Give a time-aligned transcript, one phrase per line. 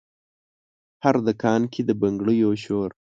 [1.03, 2.89] هر دکان کې د بنګړیو شور،